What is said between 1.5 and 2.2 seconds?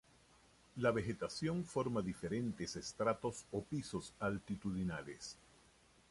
forma